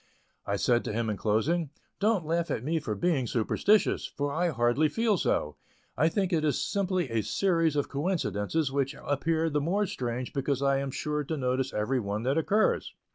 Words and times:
I 0.47 0.55
said 0.55 0.83
to 0.85 0.93
him 0.93 1.11
in 1.11 1.17
closing: 1.17 1.69
"Don't 1.99 2.25
laugh 2.25 2.49
at 2.49 2.63
me 2.63 2.79
for 2.79 2.95
being 2.95 3.27
superstitious, 3.27 4.07
for 4.07 4.31
I 4.33 4.47
hardly 4.49 4.89
feel 4.89 5.15
so; 5.15 5.57
I 5.95 6.09
think 6.09 6.33
it 6.33 6.43
is 6.43 6.59
simply 6.65 7.11
a 7.11 7.21
series 7.21 7.75
of 7.75 7.87
'coincidences' 7.87 8.71
which 8.71 8.95
appear 8.95 9.47
the 9.47 9.61
more 9.61 9.85
strange 9.85 10.33
because 10.33 10.63
I 10.63 10.79
am 10.79 10.89
sure 10.89 11.23
to 11.25 11.37
notice 11.37 11.71
every 11.71 11.99
one 11.99 12.23
that 12.23 12.39
occurs." 12.39 12.95